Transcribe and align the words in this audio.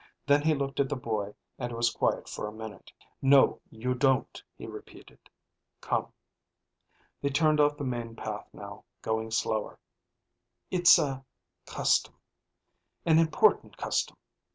Then 0.25 0.41
he 0.41 0.55
looked 0.55 0.79
at 0.79 0.89
the 0.89 0.95
boy 0.95 1.35
and 1.59 1.71
was 1.73 1.91
quiet 1.93 2.27
for 2.27 2.47
a 2.47 2.51
minute. 2.51 2.91
"No, 3.21 3.61
you 3.69 3.93
don't," 3.93 4.41
he 4.57 4.65
repeated. 4.65 5.29
"Come." 5.79 6.11
They 7.21 7.29
turned 7.29 7.59
off 7.59 7.77
the 7.77 7.83
main 7.83 8.15
path 8.15 8.47
now, 8.51 8.85
going 9.03 9.29
slower. 9.29 9.77
"It's 10.71 10.97
a... 10.97 11.23
custom. 11.67 12.15
An 13.05 13.19
important 13.19 13.77
custom. 13.77 14.17